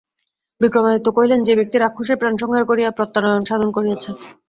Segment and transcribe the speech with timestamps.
[0.61, 4.09] বিক্রমাদিত্য কহিলেন, যে ব্যক্তি রাক্ষসের প্রাণসংহার করিয়া প্রত্যানয়ন সাধন করিয়াছে।